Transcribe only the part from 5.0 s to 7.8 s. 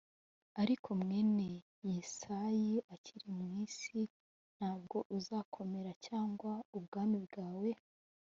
uzakomera cyangwa ubwami bwawe.